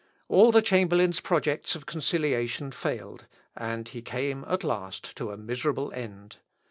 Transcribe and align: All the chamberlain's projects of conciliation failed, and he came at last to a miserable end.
All 0.27 0.51
the 0.51 0.63
chamberlain's 0.63 1.19
projects 1.19 1.75
of 1.75 1.85
conciliation 1.85 2.71
failed, 2.71 3.27
and 3.55 3.87
he 3.87 4.01
came 4.01 4.43
at 4.47 4.63
last 4.63 5.15
to 5.17 5.29
a 5.29 5.37
miserable 5.37 5.91
end. 5.93 6.37